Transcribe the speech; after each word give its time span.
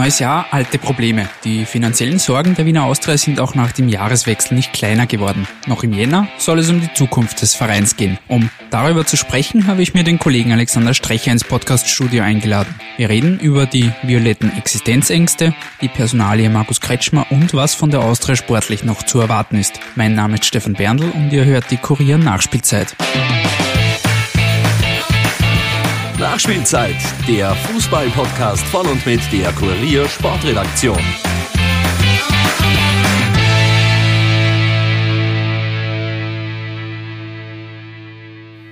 Neues 0.00 0.18
Jahr, 0.18 0.46
alte 0.50 0.78
Probleme. 0.78 1.28
Die 1.44 1.66
finanziellen 1.66 2.18
Sorgen 2.18 2.54
der 2.54 2.64
Wiener 2.64 2.84
Austria 2.84 3.18
sind 3.18 3.38
auch 3.38 3.54
nach 3.54 3.72
dem 3.72 3.86
Jahreswechsel 3.86 4.56
nicht 4.56 4.72
kleiner 4.72 5.06
geworden. 5.06 5.46
Noch 5.66 5.84
im 5.84 5.92
Jänner 5.92 6.26
soll 6.38 6.58
es 6.60 6.70
um 6.70 6.80
die 6.80 6.90
Zukunft 6.94 7.42
des 7.42 7.54
Vereins 7.54 7.96
gehen. 7.96 8.16
Um 8.26 8.48
darüber 8.70 9.04
zu 9.04 9.18
sprechen, 9.18 9.66
habe 9.66 9.82
ich 9.82 9.92
mir 9.92 10.02
den 10.02 10.18
Kollegen 10.18 10.52
Alexander 10.52 10.94
Strecher 10.94 11.32
ins 11.32 11.44
Podcaststudio 11.44 12.22
eingeladen. 12.22 12.74
Wir 12.96 13.10
reden 13.10 13.38
über 13.40 13.66
die 13.66 13.92
violetten 14.02 14.56
Existenzängste, 14.56 15.52
die 15.82 15.88
Personalie 15.88 16.48
Markus 16.48 16.80
Kretschmer 16.80 17.26
und 17.28 17.52
was 17.52 17.74
von 17.74 17.90
der 17.90 18.00
Austria 18.00 18.36
sportlich 18.36 18.82
noch 18.82 19.02
zu 19.02 19.20
erwarten 19.20 19.58
ist. 19.58 19.80
Mein 19.96 20.14
Name 20.14 20.36
ist 20.36 20.46
Stefan 20.46 20.72
Berndl 20.72 21.10
und 21.10 21.30
ihr 21.30 21.44
hört 21.44 21.70
die 21.70 21.76
Kurier 21.76 22.16
Nachspielzeit. 22.16 22.96
Nachspielzeit, 26.20 26.96
der 27.26 27.54
Fußball-Podcast 27.54 28.66
von 28.66 28.86
und 28.86 29.06
mit 29.06 29.20
der 29.32 29.50
Kurier 29.52 30.06
Sportredaktion. 30.06 30.98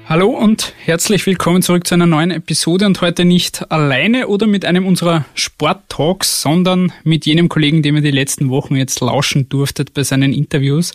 Hallo 0.04 0.28
und 0.28 0.74
herzlich 0.76 1.24
willkommen 1.24 1.62
zurück 1.62 1.86
zu 1.86 1.94
einer 1.94 2.04
neuen 2.04 2.30
Episode 2.30 2.84
und 2.84 3.00
heute 3.00 3.24
nicht 3.24 3.72
alleine 3.72 4.28
oder 4.28 4.46
mit 4.46 4.66
einem 4.66 4.84
unserer 4.84 5.24
Sport-Talks, 5.32 6.42
sondern 6.42 6.92
mit 7.02 7.24
jenem 7.24 7.48
Kollegen, 7.48 7.82
dem 7.82 7.96
ihr 7.96 8.02
die 8.02 8.10
letzten 8.10 8.50
Wochen 8.50 8.76
jetzt 8.76 9.00
lauschen 9.00 9.48
durftet 9.48 9.94
bei 9.94 10.02
seinen 10.02 10.34
Interviews. 10.34 10.92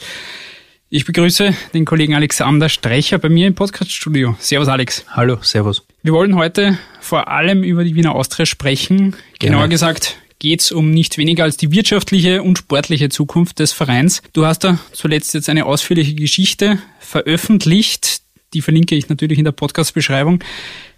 Ich 0.91 1.05
begrüße 1.05 1.55
den 1.73 1.85
Kollegen 1.85 2.13
Alexander 2.13 2.69
Streicher 2.69 3.17
bei 3.17 3.29
mir 3.29 3.47
im 3.47 3.55
Podcaststudio. 3.55 4.35
Servus 4.37 4.67
Alex. 4.67 5.03
Hallo, 5.09 5.39
servus. 5.41 5.83
Wir 6.05 6.11
wollen 6.11 6.35
heute 6.35 6.77
vor 6.99 7.29
allem 7.29 7.63
über 7.63 7.85
die 7.85 7.95
Wiener 7.95 8.13
Austria 8.13 8.45
sprechen. 8.45 9.15
Genauer 9.39 9.61
Gerne. 9.61 9.69
gesagt 9.69 10.17
geht 10.37 10.59
es 10.59 10.73
um 10.73 10.91
nicht 10.91 11.17
weniger 11.17 11.45
als 11.45 11.55
die 11.55 11.71
wirtschaftliche 11.71 12.43
und 12.43 12.57
sportliche 12.57 13.07
Zukunft 13.07 13.59
des 13.59 13.71
Vereins. 13.71 14.21
Du 14.33 14.45
hast 14.45 14.65
da 14.65 14.77
zuletzt 14.91 15.33
jetzt 15.33 15.47
eine 15.47 15.65
ausführliche 15.65 16.13
Geschichte 16.13 16.79
veröffentlicht. 16.99 18.19
Die 18.53 18.59
verlinke 18.59 18.95
ich 18.95 19.07
natürlich 19.07 19.37
in 19.37 19.45
der 19.45 19.53
Podcast-Beschreibung. 19.53 20.43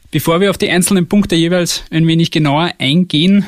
Bevor 0.10 0.42
wir 0.42 0.50
auf 0.50 0.58
die 0.58 0.72
einzelnen 0.72 1.08
Punkte 1.08 1.36
jeweils 1.36 1.84
ein 1.92 2.08
wenig 2.08 2.32
genauer 2.32 2.72
eingehen, 2.80 3.46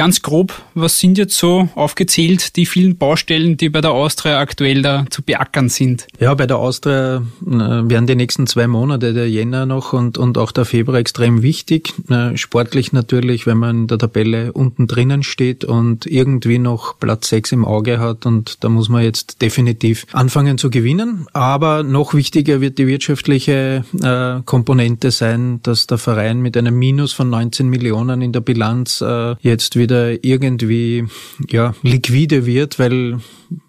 Ganz 0.00 0.22
grob, 0.22 0.54
was 0.74 0.98
sind 0.98 1.18
jetzt 1.18 1.36
so 1.36 1.68
aufgezählt 1.74 2.56
die 2.56 2.64
vielen 2.64 2.96
Baustellen, 2.96 3.58
die 3.58 3.68
bei 3.68 3.82
der 3.82 3.90
Austria 3.90 4.40
aktuell 4.40 4.80
da 4.80 5.04
zu 5.10 5.20
beackern 5.20 5.68
sind? 5.68 6.06
Ja, 6.18 6.32
bei 6.32 6.46
der 6.46 6.56
Austria 6.56 7.16
äh, 7.16 7.50
werden 7.50 8.06
die 8.06 8.14
nächsten 8.14 8.46
zwei 8.46 8.66
Monate, 8.66 9.12
der 9.12 9.28
Jänner 9.28 9.66
noch 9.66 9.92
und, 9.92 10.16
und 10.16 10.38
auch 10.38 10.52
der 10.52 10.64
Februar 10.64 10.96
extrem 10.96 11.42
wichtig. 11.42 11.92
Sportlich 12.36 12.94
natürlich, 12.94 13.46
wenn 13.46 13.58
man 13.58 13.80
in 13.80 13.86
der 13.88 13.98
Tabelle 13.98 14.54
unten 14.54 14.86
drinnen 14.86 15.22
steht 15.22 15.66
und 15.66 16.06
irgendwie 16.06 16.58
noch 16.58 16.98
Platz 16.98 17.28
sechs 17.28 17.52
im 17.52 17.66
Auge 17.66 17.98
hat 17.98 18.24
und 18.24 18.64
da 18.64 18.70
muss 18.70 18.88
man 18.88 19.02
jetzt 19.02 19.42
definitiv 19.42 20.06
anfangen 20.12 20.56
zu 20.56 20.70
gewinnen. 20.70 21.26
Aber 21.34 21.82
noch 21.82 22.14
wichtiger 22.14 22.62
wird 22.62 22.78
die 22.78 22.86
wirtschaftliche 22.86 23.84
äh, 24.02 24.42
Komponente 24.46 25.10
sein, 25.10 25.60
dass 25.62 25.86
der 25.86 25.98
Verein 25.98 26.40
mit 26.40 26.56
einem 26.56 26.78
Minus 26.78 27.12
von 27.12 27.28
19 27.28 27.68
Millionen 27.68 28.22
in 28.22 28.32
der 28.32 28.40
Bilanz 28.40 29.02
äh, 29.02 29.34
jetzt 29.42 29.76
wieder 29.76 29.89
wieder 29.90 30.24
irgendwie 30.24 31.06
ja, 31.50 31.74
liquide 31.82 32.46
wird, 32.46 32.78
weil 32.78 33.18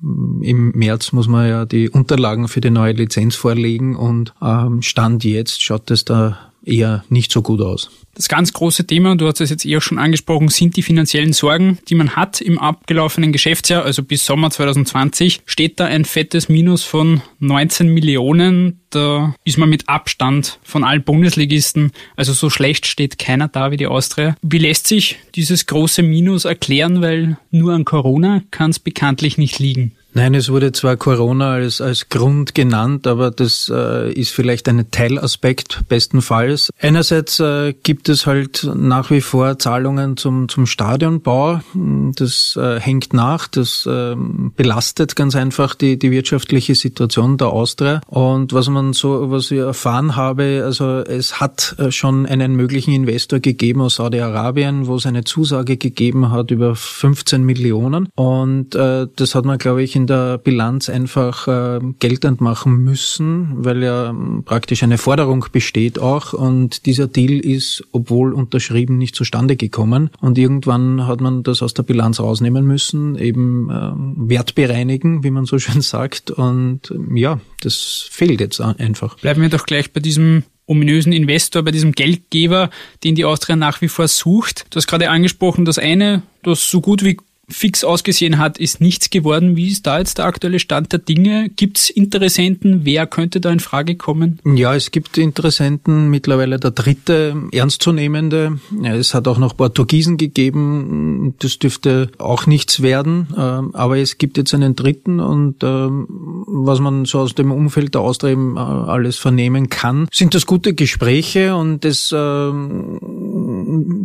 im 0.02 0.72
März 0.72 1.11
muss 1.11 1.27
man 1.27 1.50
ja 1.50 1.66
die 1.66 1.89
Unterlagen 1.89 2.47
für 2.47 2.61
die 2.61 2.69
neue 2.69 2.94
Lizenz 2.94 3.36
vorlegen 3.36 3.95
und 3.95 4.33
ähm, 4.42 4.81
Stand 4.81 5.23
jetzt 5.23 5.61
schaut 5.64 5.89
es 5.89 6.05
da 6.05 6.51
eher 6.64 7.04
nicht 7.09 7.32
so 7.32 7.42
gut 7.42 7.61
aus. 7.61 7.89
Das 8.14 8.27
ganz 8.27 8.52
große 8.52 8.86
Thema, 8.86 9.16
du 9.16 9.26
hast 9.26 9.39
es 9.39 9.49
jetzt 9.49 9.66
eh 9.66 9.77
auch 9.77 9.82
schon 9.82 9.98
angesprochen, 9.98 10.49
sind 10.49 10.76
die 10.76 10.82
finanziellen 10.82 11.33
Sorgen, 11.33 11.80
die 11.88 11.95
man 11.95 12.16
hat 12.16 12.42
im 12.42 12.60
abgelaufenen 12.60 13.32
Geschäftsjahr, 13.32 13.83
also 13.83 14.04
bis 14.04 14.26
Sommer 14.26 14.52
2020, 14.52 15.42
steht 15.45 15.80
da 15.80 15.86
ein 15.86 16.04
fettes 16.04 16.49
Minus 16.49 16.83
von 16.83 17.22
19 17.39 17.88
Millionen. 17.88 18.82
Da 18.89 19.33
ist 19.45 19.58
man 19.58 19.70
mit 19.70 19.88
Abstand 19.88 20.60
von 20.61 20.83
allen 20.83 21.04
Bundesligisten, 21.04 21.94
also 22.17 22.33
so 22.33 22.49
schlecht 22.49 22.86
steht 22.86 23.17
keiner 23.17 23.48
da 23.48 23.72
wie 23.72 23.78
die 23.78 23.88
Austria. 23.88 24.36
Wie 24.42 24.58
lässt 24.58 24.88
sich 24.88 25.17
dieses 25.36 25.66
große 25.66 26.04
Minus 26.04 26.43
erklären, 26.43 27.02
weil 27.02 27.38
nur 27.49 27.73
an 27.73 27.86
Corona 27.86 28.43
kann 28.52 28.72
es 28.72 28.80
bekanntlich 28.80 29.38
nicht 29.38 29.60
liegen? 29.60 29.95
Nein, 30.14 30.33
es 30.33 30.49
wurde 30.49 30.73
zwar 30.73 30.98
Corona 30.98 31.54
als, 31.54 31.80
als 31.80 32.10
Grund 32.10 32.54
genannt, 32.54 33.08
aber 33.08 33.32
das 33.32 33.72
äh, 33.73 34.11
ist 34.11 34.32
vielleicht 34.32 34.67
ein 34.67 34.92
Teilaspekt 34.92 35.82
bestenfalls. 35.88 36.70
Einerseits 36.82 37.39
äh, 37.39 37.73
gibt 37.83 38.10
es 38.10 38.26
halt 38.26 38.70
nach 38.76 39.10
wie 39.10 39.22
vor 39.22 39.58
Zahlungen 39.58 40.17
zum, 40.17 40.49
zum 40.49 40.66
Stadionbau. 40.66 41.61
Das 41.73 42.60
äh, 42.61 42.80
hängt 42.82 43.14
nach, 43.14 43.48
das 43.48 43.86
äh, 43.86 44.16
belastet 44.58 45.16
ganz 45.16 45.36
einfach 45.38 45.76
die, 45.76 45.98
die 45.98 46.11
wirtschaftliche 46.11 46.76
Situation 46.76 47.38
der 47.38 47.48
Austria. 47.48 48.02
Und 48.08 48.52
was 48.52 48.67
man 48.67 48.92
so, 48.92 49.32
was 49.32 49.49
ich 49.49 49.60
erfahren 49.60 50.17
habe, 50.17 50.64
also 50.66 50.99
es 50.99 51.39
hat 51.39 51.76
äh, 51.78 51.89
schon 51.89 52.26
einen 52.26 52.58
möglichen 52.58 52.93
Investor 52.93 53.39
gegeben 53.39 53.80
aus 53.80 53.95
Saudi-Arabien, 53.95 54.88
wo 54.88 54.95
es 54.95 55.05
eine 55.05 55.23
Zusage 55.23 55.78
gegeben 55.78 56.32
hat 56.32 56.52
über 56.52 56.76
15 56.76 57.43
Millionen. 57.43 58.10
Und 58.16 58.76
äh, 58.76 59.08
das 59.16 59.36
hat 59.36 59.45
man, 59.45 59.58
glaube 59.58 59.83
ich, 59.83 60.01
in 60.02 60.08
der 60.08 60.39
Bilanz 60.39 60.89
einfach 60.89 61.48
äh, 61.48 61.80
geltend 62.00 62.42
machen 62.42 62.84
müssen, 62.84 63.50
weil 63.64 63.84
ja 63.84 64.10
ähm, 64.10 64.42
praktisch 64.44 64.82
eine 64.82 64.98
Forderung 64.98 65.45
besteht 65.52 66.00
auch 66.00 66.34
und 66.34 66.88
dieser 66.88 67.08
Deal 67.08 67.39
ist, 67.39 67.84
obwohl 67.92 68.34
unterschrieben, 68.34 68.98
nicht 68.98 69.16
zustande 69.16 69.56
gekommen 69.56 70.10
und 70.20 70.40
irgendwann 70.40 71.06
hat 71.06 71.22
man 71.22 71.44
das 71.44 71.61
aus 71.61 71.76
der 71.76 71.84
Bilanz 71.84 72.20
rausnehmen 72.20 72.66
müssen, 72.66 73.16
eben 73.16 73.70
äh, 73.70 74.30
Wert 74.30 74.56
bereinigen, 74.56 75.23
wie 75.23 75.32
man 75.32 75.45
so 75.45 75.60
schön 75.60 75.82
sagt 75.82 76.32
und 76.32 76.90
ähm, 76.90 77.16
ja, 77.16 77.40
das 77.61 78.08
fehlt 78.10 78.42
jetzt 78.42 78.60
einfach. 78.60 79.17
Bleiben 79.20 79.42
wir 79.42 79.50
doch 79.50 79.66
gleich 79.66 79.94
bei 79.94 80.00
diesem 80.00 80.44
ominösen 80.66 81.14
Investor, 81.14 81.61
bei 81.64 81.72
diesem 81.72 81.92
Geldgeber, 81.92 82.72
den 83.04 83.14
die 83.14 83.26
Austria 83.26 83.56
nach 83.56 83.82
wie 83.82 83.88
vor 83.88 84.08
sucht. 84.08 84.66
Du 84.72 84.78
hast 84.78 84.88
gerade 84.88 85.10
angesprochen, 85.10 85.66
das 85.66 85.78
eine, 85.78 86.23
das 86.44 86.72
so 86.72 86.82
gut 86.82 87.04
wie 87.04 87.17
fix 87.52 87.84
ausgesehen 87.84 88.38
hat, 88.38 88.58
ist 88.58 88.82
nichts 88.82 89.10
geworden. 89.10 89.56
Wie 89.56 89.70
ist 89.70 89.86
da 89.88 90.00
jetzt 90.00 90.17
der 90.17 90.26
aktuelle 90.26 90.60
Stand 90.60 90.92
der 90.92 91.00
Dinge? 91.00 91.50
Gibt 91.50 91.78
es 91.78 91.89
Interessenten? 91.89 92.86
Wer 92.86 93.08
könnte 93.08 93.42
da 93.42 93.52
in 93.52 93.60
Frage 93.60 93.95
kommen? 93.95 94.39
Ja, 94.45 94.76
es 94.76 94.92
gibt 94.92 95.17
Interessenten, 95.17 96.10
mittlerweile 96.10 96.60
der 96.60 96.72
dritte 96.72 97.36
ernstzunehmende. 97.52 98.60
Es 98.84 99.14
hat 99.14 99.28
auch 99.28 99.38
noch 99.38 99.56
Portugiesen 99.56 100.17
gegeben, 100.17 101.36
das 101.40 101.60
dürfte 101.60 102.10
auch 102.17 102.45
nichts 102.48 102.82
werden. 102.82 103.28
Ähm, 103.38 103.76
aber 103.76 103.98
es 103.98 104.17
gibt 104.17 104.38
jetzt 104.38 104.54
einen 104.54 104.76
dritten 104.76 105.20
und 105.20 105.64
ähm, 105.64 106.08
was 106.48 106.80
man 106.80 107.06
so 107.06 107.20
aus 107.20 107.36
dem 107.36 107.52
Umfeld 107.52 107.95
der 107.95 108.02
Austria 108.02 108.34
äh, 108.34 108.60
alles 108.60 109.17
vernehmen 109.17 109.70
kann, 109.70 110.08
sind 110.11 110.36
das 110.36 110.45
gute 110.45 110.73
Gespräche 110.73 111.56
und 111.56 111.86
ähm, 112.14 113.00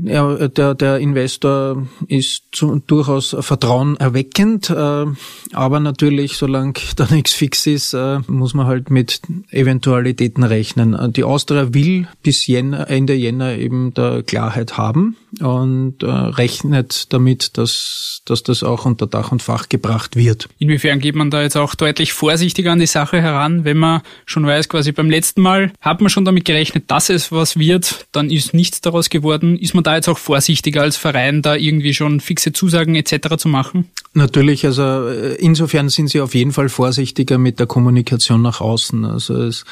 ja, 0.05 0.49
der, 0.49 0.75
der 0.75 0.99
Investor 0.99 1.87
ist 2.09 2.43
zu, 2.53 2.83
durchaus 2.87 3.37
Vertrauen 3.41 3.97
erweckend, 3.97 4.71
äh, 4.71 5.07
aber 5.53 5.81
natürlich, 5.81 6.37
solange 6.37 6.75
da 6.97 7.07
nichts 7.11 7.33
fix 7.33 7.67
ist, 7.67 7.95
äh, 7.95 8.19
muss 8.27 8.55
man 8.55 8.67
halt 8.67 8.91
mit 8.91 9.21
Eventualitäten 9.51 10.43
rechnen. 10.43 11.13
Die 11.13 11.25
Austria 11.25 11.75
will 11.75 12.09
bis 12.23 12.47
Jänner, 12.47 12.89
Ende 12.89 13.15
Jänner 13.15 13.57
eben 13.57 13.95
der 13.95 14.23
Klarheit 14.23 14.79
haben 14.79 15.17
und 15.41 16.03
äh, 16.03 16.07
rechnet 16.07 17.13
damit, 17.13 17.59
dass, 17.59 18.23
dass 18.25 18.43
das 18.43 18.63
auch 18.63 18.87
unter 18.87 19.07
Dach 19.07 19.33
und 19.33 19.43
Fach 19.43 19.69
gebracht 19.69 20.17
wird. 20.17 20.49
Inwiefern 20.59 21.01
geht 21.01 21.15
man 21.15 21.31
da 21.31 21.43
jetzt 21.43 21.57
auch 21.57 21.75
deutlich 21.75 22.13
vorsichtiger 22.13 22.73
an 22.73 22.79
die 22.79 22.87
Sache 22.87 23.21
heran, 23.21 23.65
wenn 23.65 23.77
man 23.77 24.03
schon 24.25 24.47
weiß, 24.47 24.69
quasi 24.69 24.93
beim 24.93 25.11
letzten 25.11 25.43
Mal 25.43 25.73
hat 25.81 26.01
man 26.01 26.11
schon 26.11 26.25
damit 26.25 26.45
gerechnet, 26.45 26.85
dass 26.91 27.11
es 27.11 27.33
was 27.33 27.59
wird, 27.59 28.07
dann 28.13 28.31
ist 28.31 28.55
nichts 28.55 28.81
daraus 28.81 29.11
geworden. 29.11 29.56
Ist 29.59 29.75
man 29.75 29.85
da 29.85 29.97
jetzt 29.97 30.09
auch 30.09 30.19
vorsichtiger 30.19 30.83
als 30.83 30.97
Verein, 30.97 31.43
da 31.43 31.55
irgendwie 31.55 31.95
schon 31.95 32.21
fixe 32.21 32.53
Zusagen 32.53 32.95
etc. 32.95 33.37
zu 33.37 33.49
machen? 33.49 33.91
Natürlich, 34.15 34.65
also 34.65 34.83
äh, 35.09 35.35
insofern 35.35 35.89
sind 35.89 36.09
sie 36.09 36.21
auf 36.21 36.35
jeden 36.35 36.53
Fall 36.53 36.69
vorsichtiger 36.69 37.39
mit 37.39 37.61
der 37.61 37.67
Kommunikation 37.67 38.43
nach 38.43 38.61
außen. 38.61 39.05
Also 39.05 39.43
es 39.43 39.65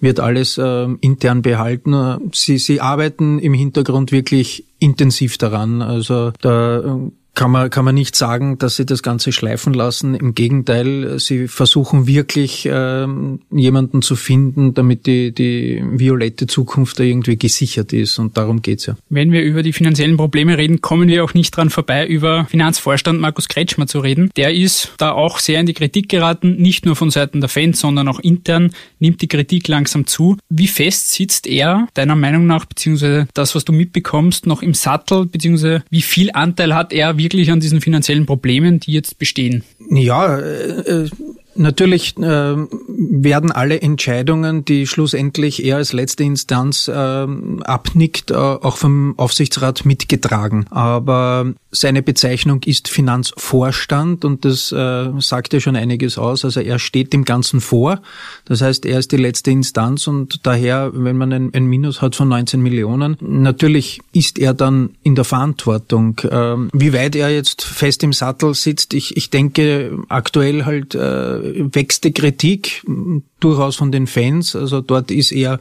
wird 0.00 0.20
alles 0.20 0.58
äh, 0.58 0.86
intern 1.00 1.42
behalten. 1.42 1.94
Sie, 2.32 2.58
sie 2.58 2.80
arbeiten 2.80 3.38
im 3.38 3.54
Hintergrund 3.54 4.12
wirklich 4.12 4.64
intensiv 4.78 5.38
daran. 5.38 5.82
Also 5.82 6.32
da 6.40 6.98
kann 7.34 7.50
man, 7.50 7.70
kann 7.70 7.84
man 7.84 7.94
nicht 7.94 8.16
sagen, 8.16 8.58
dass 8.58 8.76
sie 8.76 8.86
das 8.86 9.02
Ganze 9.02 9.32
schleifen 9.32 9.72
lassen. 9.72 10.14
Im 10.14 10.34
Gegenteil, 10.34 11.18
sie 11.18 11.48
versuchen 11.48 12.06
wirklich 12.06 12.68
ähm, 12.70 13.40
jemanden 13.50 14.02
zu 14.02 14.16
finden, 14.16 14.74
damit 14.74 15.06
die, 15.06 15.32
die 15.32 15.82
violette 15.90 16.46
Zukunft 16.46 16.98
da 16.98 17.04
irgendwie 17.04 17.36
gesichert 17.36 17.92
ist. 17.92 18.18
Und 18.18 18.36
darum 18.36 18.62
geht's 18.62 18.86
ja. 18.86 18.96
Wenn 19.08 19.32
wir 19.32 19.42
über 19.42 19.62
die 19.62 19.72
finanziellen 19.72 20.16
Probleme 20.16 20.58
reden, 20.58 20.80
kommen 20.80 21.08
wir 21.08 21.24
auch 21.24 21.34
nicht 21.34 21.56
dran 21.56 21.70
vorbei, 21.70 22.06
über 22.06 22.46
Finanzvorstand 22.50 23.20
Markus 23.20 23.48
Kretschmer 23.48 23.86
zu 23.86 24.00
reden. 24.00 24.30
Der 24.36 24.54
ist 24.54 24.92
da 24.98 25.12
auch 25.12 25.38
sehr 25.38 25.60
in 25.60 25.66
die 25.66 25.74
Kritik 25.74 26.08
geraten, 26.08 26.56
nicht 26.56 26.84
nur 26.84 26.96
von 26.96 27.10
Seiten 27.10 27.40
der 27.40 27.48
Fans, 27.48 27.80
sondern 27.80 28.08
auch 28.08 28.18
intern 28.20 28.72
nimmt 28.98 29.22
die 29.22 29.28
Kritik 29.28 29.68
langsam 29.68 30.06
zu. 30.06 30.36
Wie 30.48 30.68
fest 30.68 31.12
sitzt 31.12 31.46
er, 31.46 31.88
deiner 31.94 32.16
Meinung 32.16 32.46
nach, 32.46 32.64
beziehungsweise 32.64 33.28
das, 33.34 33.54
was 33.54 33.64
du 33.64 33.72
mitbekommst, 33.72 34.46
noch 34.46 34.62
im 34.62 34.74
Sattel, 34.74 35.26
beziehungsweise 35.26 35.82
wie 35.90 36.02
viel 36.02 36.30
Anteil 36.32 36.74
hat 36.74 36.92
er 36.92 37.16
wirklich 37.22 37.50
an 37.50 37.60
diesen 37.60 37.80
finanziellen 37.80 38.26
Problemen, 38.26 38.80
die 38.80 38.92
jetzt 38.92 39.18
bestehen? 39.18 39.62
Ja, 39.90 40.38
äh, 40.38 41.04
äh 41.04 41.10
Natürlich 41.54 42.16
äh, 42.18 42.22
werden 42.22 43.52
alle 43.52 43.80
Entscheidungen, 43.80 44.64
die 44.64 44.86
schlussendlich 44.86 45.64
er 45.64 45.76
als 45.76 45.92
letzte 45.92 46.24
Instanz 46.24 46.88
äh, 46.88 46.92
abnickt, 46.92 48.30
äh, 48.30 48.34
auch 48.34 48.76
vom 48.76 49.14
Aufsichtsrat 49.18 49.84
mitgetragen. 49.84 50.66
Aber 50.70 51.52
seine 51.72 52.02
Bezeichnung 52.02 52.62
ist 52.64 52.88
Finanzvorstand 52.88 54.24
und 54.24 54.44
das 54.44 54.72
äh, 54.72 55.10
sagt 55.18 55.52
ja 55.52 55.60
schon 55.60 55.76
einiges 55.76 56.18
aus. 56.18 56.44
Also 56.44 56.60
er 56.60 56.78
steht 56.78 57.12
dem 57.12 57.24
Ganzen 57.24 57.60
vor. 57.60 58.00
Das 58.44 58.60
heißt, 58.60 58.86
er 58.86 58.98
ist 58.98 59.12
die 59.12 59.16
letzte 59.16 59.50
Instanz 59.50 60.06
und 60.06 60.46
daher, 60.46 60.90
wenn 60.94 61.16
man 61.16 61.32
ein, 61.32 61.54
ein 61.54 61.66
Minus 61.66 62.00
hat 62.00 62.16
von 62.16 62.28
19 62.28 62.60
Millionen, 62.60 63.16
natürlich 63.20 64.00
ist 64.12 64.38
er 64.38 64.54
dann 64.54 64.90
in 65.02 65.14
der 65.14 65.24
Verantwortung. 65.24 66.18
Äh, 66.20 66.56
wie 66.72 66.92
weit 66.92 67.16
er 67.16 67.30
jetzt 67.30 67.62
fest 67.62 68.02
im 68.02 68.12
Sattel 68.12 68.54
sitzt, 68.54 68.94
ich, 68.94 69.16
ich 69.16 69.30
denke 69.30 69.98
aktuell 70.08 70.64
halt 70.64 70.94
äh, 70.94 71.39
wächst 71.42 72.04
die 72.04 72.12
Kritik 72.12 72.84
durchaus 73.40 73.76
von 73.76 73.92
den 73.92 74.06
Fans. 74.06 74.54
Also 74.56 74.80
dort 74.80 75.10
ist 75.10 75.32
er 75.32 75.58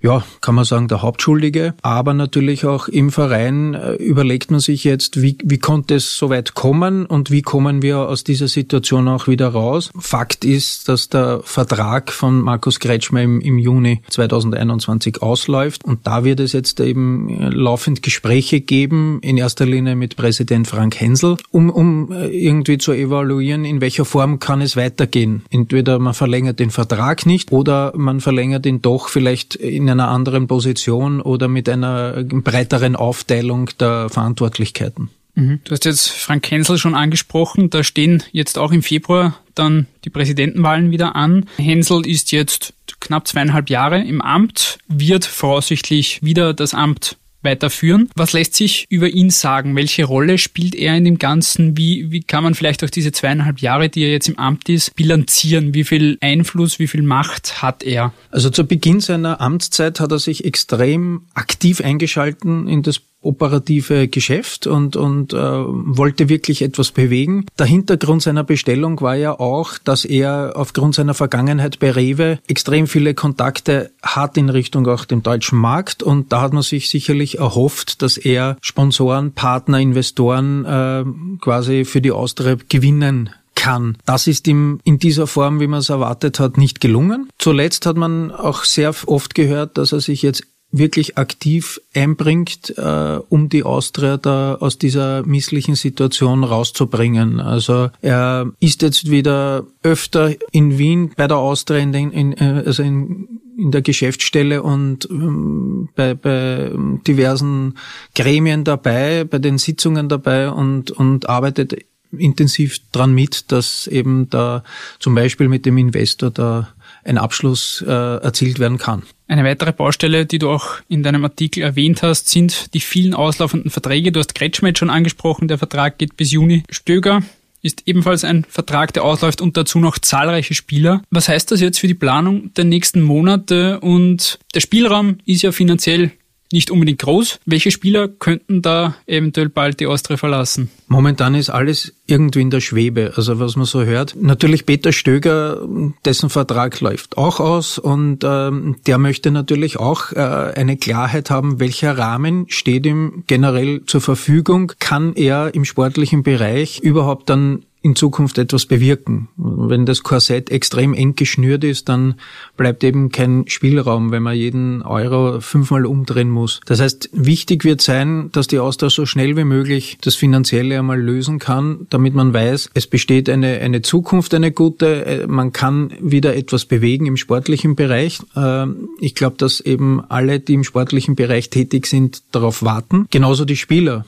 ja, 0.00 0.22
kann 0.40 0.54
man 0.54 0.64
sagen, 0.64 0.88
der 0.88 1.02
Hauptschuldige. 1.02 1.74
Aber 1.82 2.14
natürlich 2.14 2.64
auch 2.66 2.88
im 2.88 3.10
Verein 3.10 3.74
äh, 3.74 3.94
überlegt 3.94 4.50
man 4.50 4.60
sich 4.60 4.84
jetzt, 4.84 5.22
wie, 5.22 5.38
wie 5.42 5.58
konnte 5.58 5.96
es 5.96 6.16
so 6.16 6.30
weit 6.30 6.54
kommen 6.54 7.06
und 7.06 7.30
wie 7.30 7.42
kommen 7.42 7.82
wir 7.82 8.00
aus 8.00 8.22
dieser 8.22 8.48
Situation 8.48 9.08
auch 9.08 9.26
wieder 9.26 9.48
raus. 9.48 9.90
Fakt 9.98 10.44
ist, 10.44 10.88
dass 10.88 11.08
der 11.08 11.40
Vertrag 11.42 12.12
von 12.12 12.40
Markus 12.40 12.78
Kretschmer 12.78 13.22
im, 13.22 13.40
im 13.40 13.58
Juni 13.58 14.02
2021 14.10 15.22
ausläuft 15.22 15.84
und 15.84 16.06
da 16.06 16.24
wird 16.24 16.40
es 16.40 16.52
jetzt 16.52 16.78
eben 16.80 17.28
äh, 17.28 17.48
laufend 17.48 18.02
Gespräche 18.02 18.60
geben, 18.60 19.18
in 19.22 19.38
erster 19.38 19.64
Linie 19.64 19.96
mit 19.96 20.16
Präsident 20.16 20.68
Frank 20.68 21.00
Hensel, 21.00 21.36
um, 21.50 21.70
um 21.70 22.12
äh, 22.12 22.28
irgendwie 22.28 22.78
zu 22.78 22.92
evaluieren, 22.92 23.64
in 23.64 23.80
welcher 23.80 24.04
Form 24.04 24.38
kann 24.40 24.60
es 24.60 24.76
weitergehen. 24.76 25.44
Entweder 25.50 25.98
man 25.98 26.14
verlängert 26.14 26.60
den 26.60 26.70
Vertrag 26.70 27.24
nicht 27.24 27.50
oder 27.50 27.92
man 27.96 28.20
verlängert 28.20 28.66
ihn 28.66 28.82
doch 28.82 29.08
vielleicht 29.08 29.54
in 29.54 29.85
in 29.88 30.00
einer 30.00 30.08
anderen 30.08 30.46
Position 30.46 31.20
oder 31.20 31.48
mit 31.48 31.68
einer 31.68 32.24
breiteren 32.24 32.96
Aufteilung 32.96 33.70
der 33.78 34.08
Verantwortlichkeiten. 34.08 35.10
Mhm. 35.34 35.60
Du 35.64 35.72
hast 35.72 35.84
jetzt 35.84 36.10
Frank 36.10 36.50
Hensel 36.50 36.78
schon 36.78 36.94
angesprochen. 36.94 37.70
Da 37.70 37.84
stehen 37.84 38.22
jetzt 38.32 38.58
auch 38.58 38.72
im 38.72 38.82
Februar 38.82 39.38
dann 39.54 39.86
die 40.04 40.10
Präsidentenwahlen 40.10 40.90
wieder 40.90 41.14
an. 41.14 41.46
Hensel 41.56 42.06
ist 42.06 42.32
jetzt 42.32 42.74
knapp 43.00 43.28
zweieinhalb 43.28 43.70
Jahre 43.70 44.02
im 44.02 44.20
Amt, 44.20 44.78
wird 44.88 45.24
voraussichtlich 45.24 46.22
wieder 46.22 46.54
das 46.54 46.74
Amt 46.74 47.16
weiterführen. 47.46 48.10
Was 48.14 48.34
lässt 48.34 48.54
sich 48.54 48.84
über 48.90 49.08
ihn 49.08 49.30
sagen? 49.30 49.74
Welche 49.74 50.04
Rolle 50.04 50.36
spielt 50.36 50.74
er 50.74 50.94
in 50.94 51.06
dem 51.06 51.18
Ganzen? 51.18 51.78
Wie, 51.78 52.10
wie 52.10 52.20
kann 52.20 52.44
man 52.44 52.54
vielleicht 52.54 52.84
auch 52.84 52.90
diese 52.90 53.12
zweieinhalb 53.12 53.60
Jahre, 53.60 53.88
die 53.88 54.02
er 54.02 54.10
jetzt 54.10 54.28
im 54.28 54.38
Amt 54.38 54.68
ist, 54.68 54.94
bilanzieren? 54.94 55.72
Wie 55.72 55.84
viel 55.84 56.18
Einfluss, 56.20 56.78
wie 56.78 56.88
viel 56.88 57.02
Macht 57.02 57.62
hat 57.62 57.82
er? 57.82 58.12
Also 58.30 58.50
zu 58.50 58.66
Beginn 58.66 59.00
seiner 59.00 59.40
Amtszeit 59.40 59.98
hat 60.00 60.12
er 60.12 60.18
sich 60.18 60.44
extrem 60.44 61.22
aktiv 61.32 61.80
eingeschalten 61.80 62.68
in 62.68 62.82
das 62.82 63.00
operative 63.20 64.08
Geschäft 64.08 64.66
und, 64.66 64.96
und 64.96 65.32
äh, 65.32 65.36
wollte 65.38 66.28
wirklich 66.28 66.62
etwas 66.62 66.92
bewegen. 66.92 67.46
Der 67.58 67.66
Hintergrund 67.66 68.22
seiner 68.22 68.44
Bestellung 68.44 69.00
war 69.00 69.16
ja 69.16 69.38
auch, 69.38 69.78
dass 69.78 70.04
er 70.04 70.52
aufgrund 70.54 70.94
seiner 70.94 71.14
Vergangenheit 71.14 71.78
bei 71.78 71.90
Rewe 71.90 72.38
extrem 72.46 72.86
viele 72.86 73.14
Kontakte 73.14 73.90
hat 74.02 74.36
in 74.36 74.48
Richtung 74.48 74.86
auch 74.86 75.04
dem 75.04 75.22
deutschen 75.22 75.58
Markt 75.58 76.02
und 76.02 76.32
da 76.32 76.40
hat 76.40 76.52
man 76.52 76.62
sich 76.62 76.88
sicherlich 76.88 77.38
erhofft, 77.38 78.02
dass 78.02 78.16
er 78.16 78.56
Sponsoren, 78.60 79.32
Partner, 79.32 79.80
Investoren 79.80 80.64
äh, 80.64 81.04
quasi 81.40 81.84
für 81.84 82.00
die 82.00 82.12
Austria 82.12 82.56
gewinnen 82.68 83.30
kann. 83.56 83.96
Das 84.04 84.28
ist 84.28 84.46
ihm 84.46 84.78
in 84.84 84.98
dieser 84.98 85.26
Form, 85.26 85.58
wie 85.58 85.66
man 85.66 85.80
es 85.80 85.88
erwartet 85.88 86.38
hat, 86.38 86.56
nicht 86.56 86.80
gelungen. 86.80 87.28
Zuletzt 87.38 87.86
hat 87.86 87.96
man 87.96 88.30
auch 88.30 88.62
sehr 88.62 88.94
oft 89.06 89.34
gehört, 89.34 89.76
dass 89.78 89.90
er 89.90 90.00
sich 90.00 90.22
jetzt 90.22 90.44
wirklich 90.78 91.18
aktiv 91.18 91.80
einbringt, 91.94 92.76
äh, 92.76 93.18
um 93.28 93.48
die 93.48 93.62
Austria 93.62 94.16
da 94.16 94.56
aus 94.56 94.78
dieser 94.78 95.24
misslichen 95.24 95.74
Situation 95.74 96.44
rauszubringen. 96.44 97.40
Also 97.40 97.90
er 98.02 98.50
ist 98.60 98.82
jetzt 98.82 99.10
wieder 99.10 99.64
öfter 99.82 100.34
in 100.52 100.78
Wien 100.78 101.12
bei 101.16 101.26
der 101.26 101.38
Austria 101.38 101.78
in 101.78 101.92
den, 101.92 102.10
in, 102.12 102.32
äh, 102.34 102.62
also 102.66 102.82
in, 102.82 103.40
in 103.56 103.70
der 103.70 103.82
Geschäftsstelle 103.82 104.62
und 104.62 105.08
ähm, 105.10 105.88
bei, 105.94 106.14
bei 106.14 106.70
diversen 107.06 107.74
Gremien 108.14 108.64
dabei, 108.64 109.24
bei 109.24 109.38
den 109.38 109.58
Sitzungen 109.58 110.08
dabei 110.08 110.50
und, 110.50 110.90
und 110.90 111.28
arbeitet 111.28 111.76
intensiv 112.12 112.78
dran 112.92 113.12
mit, 113.12 113.50
dass 113.52 113.86
eben 113.86 114.30
da 114.30 114.62
zum 114.98 115.14
Beispiel 115.14 115.48
mit 115.48 115.66
dem 115.66 115.78
Investor 115.78 116.30
da 116.30 116.68
ein 117.06 117.18
Abschluss 117.18 117.84
äh, 117.86 117.90
erzielt 117.90 118.58
werden 118.58 118.78
kann. 118.78 119.02
Eine 119.28 119.44
weitere 119.44 119.72
Baustelle, 119.72 120.26
die 120.26 120.38
du 120.38 120.50
auch 120.50 120.76
in 120.88 121.02
deinem 121.02 121.24
Artikel 121.24 121.62
erwähnt 121.62 122.02
hast, 122.02 122.28
sind 122.28 122.74
die 122.74 122.80
vielen 122.80 123.14
auslaufenden 123.14 123.70
Verträge. 123.70 124.12
Du 124.12 124.20
hast 124.20 124.34
Kretschmer 124.34 124.72
schon 124.76 124.90
angesprochen, 124.90 125.48
der 125.48 125.58
Vertrag 125.58 125.98
geht 125.98 126.16
bis 126.16 126.30
Juni. 126.30 126.62
Stöger 126.70 127.22
ist 127.62 127.82
ebenfalls 127.86 128.22
ein 128.22 128.44
Vertrag, 128.48 128.92
der 128.92 129.04
ausläuft 129.04 129.40
und 129.40 129.56
dazu 129.56 129.78
noch 129.80 129.98
zahlreiche 129.98 130.54
Spieler. 130.54 131.02
Was 131.10 131.28
heißt 131.28 131.50
das 131.50 131.60
jetzt 131.60 131.80
für 131.80 131.88
die 131.88 131.94
Planung 131.94 132.54
der 132.54 132.64
nächsten 132.64 133.02
Monate? 133.02 133.80
Und 133.80 134.38
der 134.54 134.60
Spielraum 134.60 135.18
ist 135.26 135.42
ja 135.42 135.50
finanziell 135.52 136.12
nicht 136.52 136.70
unbedingt 136.70 137.00
groß. 137.00 137.40
Welche 137.46 137.70
Spieler 137.70 138.08
könnten 138.08 138.62
da 138.62 138.96
eventuell 139.06 139.48
bald 139.48 139.80
die 139.80 139.86
Austria 139.86 140.16
verlassen? 140.16 140.70
Momentan 140.88 141.34
ist 141.34 141.50
alles 141.50 141.94
irgendwie 142.06 142.40
in 142.40 142.50
der 142.50 142.60
Schwebe, 142.60 143.12
also 143.16 143.40
was 143.40 143.56
man 143.56 143.66
so 143.66 143.82
hört. 143.84 144.14
Natürlich 144.20 144.66
Peter 144.66 144.92
Stöger, 144.92 145.60
dessen 146.04 146.30
Vertrag 146.30 146.80
läuft 146.80 147.18
auch 147.18 147.40
aus 147.40 147.78
und 147.78 148.24
ähm, 148.24 148.76
der 148.86 148.98
möchte 148.98 149.30
natürlich 149.30 149.78
auch 149.78 150.12
äh, 150.12 150.20
eine 150.20 150.76
Klarheit 150.76 151.30
haben, 151.30 151.58
welcher 151.58 151.98
Rahmen 151.98 152.46
steht 152.48 152.86
ihm 152.86 153.24
generell 153.26 153.84
zur 153.86 154.00
Verfügung. 154.00 154.72
Kann 154.78 155.14
er 155.14 155.54
im 155.54 155.64
sportlichen 155.64 156.22
Bereich 156.22 156.78
überhaupt 156.80 157.28
dann 157.28 157.64
in 157.86 157.94
Zukunft 157.94 158.36
etwas 158.36 158.66
bewirken. 158.66 159.28
Wenn 159.36 159.86
das 159.86 160.02
Korsett 160.02 160.50
extrem 160.50 160.92
eng 160.92 161.14
geschnürt 161.14 161.62
ist, 161.62 161.88
dann 161.88 162.16
bleibt 162.56 162.82
eben 162.82 163.10
kein 163.10 163.44
Spielraum, 163.46 164.10
wenn 164.10 164.24
man 164.24 164.34
jeden 164.34 164.82
Euro 164.82 165.40
fünfmal 165.40 165.86
umdrehen 165.86 166.28
muss. 166.28 166.60
Das 166.66 166.80
heißt, 166.80 167.10
wichtig 167.12 167.64
wird 167.64 167.80
sein, 167.80 168.30
dass 168.32 168.48
die 168.48 168.58
Austria 168.58 168.90
so 168.90 169.06
schnell 169.06 169.36
wie 169.36 169.44
möglich 169.44 169.98
das 170.00 170.16
Finanzielle 170.16 170.76
einmal 170.76 171.00
lösen 171.00 171.38
kann, 171.38 171.86
damit 171.88 172.14
man 172.14 172.34
weiß, 172.34 172.70
es 172.74 172.88
besteht 172.88 173.30
eine, 173.30 173.58
eine 173.60 173.82
Zukunft, 173.82 174.34
eine 174.34 174.50
gute, 174.50 175.06
äh, 175.06 175.26
man 175.28 175.52
kann 175.52 175.92
wieder 176.00 176.34
etwas 176.34 176.64
bewegen 176.64 177.06
im 177.06 177.16
sportlichen 177.16 177.76
Bereich. 177.76 178.18
Ähm, 178.34 178.88
ich 179.00 179.14
glaube, 179.14 179.36
dass 179.38 179.60
eben 179.60 180.02
alle, 180.08 180.40
die 180.40 180.54
im 180.54 180.64
sportlichen 180.64 181.14
Bereich 181.14 181.50
tätig 181.50 181.86
sind, 181.86 182.22
darauf 182.32 182.64
warten. 182.64 183.06
Genauso 183.10 183.44
die 183.44 183.56
Spieler. 183.56 184.04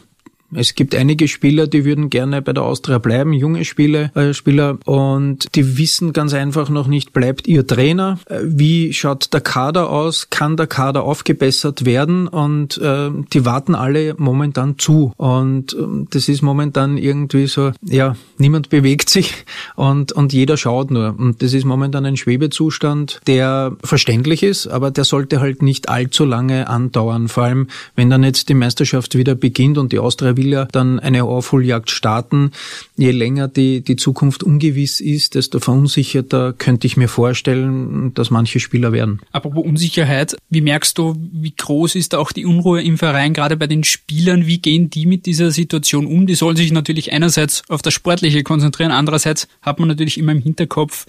Es 0.54 0.74
gibt 0.74 0.94
einige 0.94 1.28
Spieler, 1.28 1.66
die 1.66 1.84
würden 1.84 2.08
gerne 2.08 2.40
bei 2.40 2.54
der 2.54 2.62
Austria 2.62 2.98
bleiben, 2.98 3.34
junge 3.34 3.66
Spieler, 3.66 4.16
äh, 4.16 4.32
Spieler, 4.32 4.78
und 4.86 5.54
die 5.54 5.76
wissen 5.76 6.14
ganz 6.14 6.32
einfach 6.32 6.70
noch 6.70 6.86
nicht, 6.86 7.12
bleibt 7.12 7.46
ihr 7.46 7.66
Trainer? 7.66 8.18
Äh, 8.26 8.40
wie 8.44 8.94
schaut 8.94 9.32
der 9.34 9.42
Kader 9.42 9.90
aus? 9.90 10.30
Kann 10.30 10.56
der 10.56 10.66
Kader 10.66 11.02
aufgebessert 11.02 11.84
werden? 11.84 12.28
Und 12.28 12.78
äh, 12.78 13.10
die 13.32 13.44
warten 13.44 13.74
alle 13.74 14.14
momentan 14.16 14.78
zu. 14.78 15.12
Und 15.18 15.74
äh, 15.74 16.06
das 16.10 16.28
ist 16.28 16.40
momentan 16.40 16.96
irgendwie 16.96 17.46
so, 17.46 17.72
ja, 17.82 18.16
niemand 18.38 18.70
bewegt 18.70 19.10
sich 19.10 19.44
und, 19.76 20.12
und 20.12 20.32
jeder 20.32 20.56
schaut 20.56 20.90
nur. 20.90 21.14
Und 21.18 21.42
das 21.42 21.52
ist 21.52 21.66
momentan 21.66 22.06
ein 22.06 22.16
Schwebezustand, 22.16 23.20
der 23.26 23.76
verständlich 23.84 24.42
ist, 24.42 24.66
aber 24.66 24.90
der 24.90 25.04
sollte 25.04 25.40
halt 25.40 25.60
nicht 25.60 25.90
allzu 25.90 26.24
lange 26.24 26.68
andauern. 26.68 27.28
Vor 27.28 27.44
allem, 27.44 27.68
wenn 27.96 28.08
dann 28.08 28.22
jetzt 28.22 28.48
die 28.48 28.54
Meisterschaft 28.54 29.14
wieder 29.14 29.34
beginnt 29.34 29.76
und 29.76 29.92
die 29.92 29.98
Austria 29.98 30.38
will 30.38 30.49
ja 30.49 30.64
dann 30.64 30.99
eine 30.99 31.25
Aufholjagd 31.25 31.90
starten. 31.90 32.52
Je 32.97 33.11
länger 33.11 33.49
die, 33.49 33.83
die 33.83 33.97
Zukunft 33.97 34.42
ungewiss 34.42 35.00
ist, 35.00 35.35
desto 35.35 35.61
verunsicherter 35.61 36.54
könnte 36.54 36.87
ich 36.87 36.97
mir 36.97 37.09
vorstellen, 37.09 38.14
dass 38.14 38.30
manche 38.30 38.61
Spieler 38.61 38.92
werden. 38.92 39.21
Apropos 39.33 39.64
Unsicherheit, 39.64 40.37
wie 40.49 40.62
merkst 40.62 40.97
du, 40.97 41.14
wie 41.33 41.54
groß 41.54 41.95
ist 41.97 42.14
auch 42.14 42.33
die 42.33 42.47
Unruhe 42.47 42.83
im 42.83 42.97
Verein, 42.97 43.35
gerade 43.35 43.57
bei 43.57 43.66
den 43.66 43.85
Spielern? 43.85 44.47
Wie 44.47 44.59
gehen 44.59 44.88
die 44.88 45.04
mit 45.04 45.26
dieser 45.26 45.50
Situation 45.50 46.07
um? 46.07 46.26
Die 46.26 46.35
sollen 46.35 46.57
sich 46.57 46.73
natürlich 46.73 47.12
einerseits 47.12 47.62
auf 47.68 47.83
das 47.83 47.92
Sportliche 47.92 48.42
konzentrieren, 48.42 48.92
andererseits 48.92 49.49
hat 49.61 49.78
man 49.78 49.88
natürlich 49.88 50.16
immer 50.16 50.33
im 50.33 50.40
Hinterkopf, 50.40 51.07